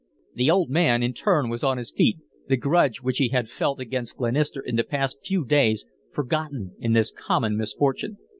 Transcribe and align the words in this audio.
The 0.33 0.49
old 0.49 0.71
man 0.71 1.03
in 1.03 1.13
turn 1.13 1.47
was 1.47 1.63
on 1.63 1.77
his 1.77 1.91
feet, 1.91 2.17
the 2.47 2.57
grudge 2.57 3.03
which 3.03 3.19
he 3.19 3.27
had 3.29 3.51
felt 3.51 3.79
against 3.79 4.17
Glenister 4.17 4.59
in 4.59 4.75
the 4.75 4.83
past 4.83 5.19
few 5.23 5.45
days 5.45 5.85
forgotten 6.11 6.71
in 6.79 6.93
this 6.93 7.11
common 7.11 7.55
misfortune. 7.55 8.17